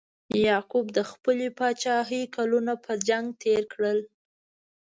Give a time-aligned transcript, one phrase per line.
[0.45, 3.99] یعقوب د خپلې پاچاهۍ کلونه په جنګ تیر کړل.